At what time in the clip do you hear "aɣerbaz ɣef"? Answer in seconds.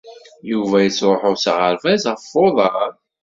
1.51-2.25